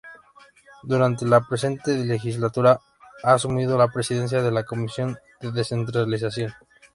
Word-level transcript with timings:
Durante 0.81 1.27
la 1.27 1.41
presente 1.41 1.95
legislatura 1.95 2.81
ha 3.23 3.33
asumido 3.35 3.77
la 3.77 3.87
presidencia 3.89 4.41
de 4.41 4.49
la 4.49 4.63
Comisión 4.63 5.15
de 5.39 5.51
Descentralización. 5.51 6.51